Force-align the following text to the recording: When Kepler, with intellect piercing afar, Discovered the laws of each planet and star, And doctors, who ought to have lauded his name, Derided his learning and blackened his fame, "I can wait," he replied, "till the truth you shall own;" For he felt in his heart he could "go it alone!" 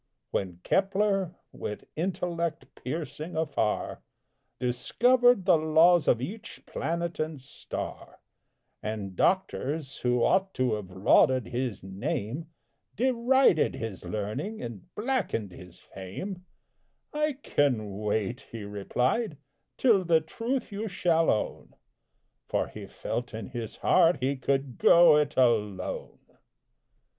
When 0.31 0.61
Kepler, 0.63 1.35
with 1.51 1.83
intellect 1.95 2.65
piercing 2.73 3.35
afar, 3.37 4.01
Discovered 4.59 5.45
the 5.45 5.59
laws 5.59 6.07
of 6.07 6.19
each 6.19 6.63
planet 6.65 7.19
and 7.19 7.39
star, 7.39 8.19
And 8.81 9.15
doctors, 9.15 9.97
who 9.97 10.23
ought 10.23 10.55
to 10.55 10.73
have 10.73 10.89
lauded 10.89 11.49
his 11.49 11.83
name, 11.83 12.47
Derided 12.95 13.75
his 13.75 14.03
learning 14.03 14.59
and 14.63 14.87
blackened 14.95 15.51
his 15.51 15.77
fame, 15.77 16.45
"I 17.13 17.33
can 17.33 17.99
wait," 17.99 18.47
he 18.51 18.63
replied, 18.63 19.37
"till 19.77 20.03
the 20.03 20.19
truth 20.19 20.71
you 20.71 20.87
shall 20.87 21.29
own;" 21.29 21.75
For 22.47 22.67
he 22.69 22.87
felt 22.87 23.35
in 23.35 23.49
his 23.49 23.75
heart 23.75 24.17
he 24.19 24.35
could 24.35 24.79
"go 24.79 25.17
it 25.17 25.37
alone!" 25.37 26.17